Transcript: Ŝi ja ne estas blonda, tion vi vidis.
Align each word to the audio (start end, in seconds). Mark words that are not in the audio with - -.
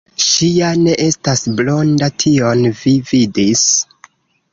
Ŝi 0.27 0.47
ja 0.51 0.69
ne 0.85 0.95
estas 1.03 1.43
blonda, 1.59 2.07
tion 2.23 2.65
vi 2.81 2.95
vidis. 3.11 3.63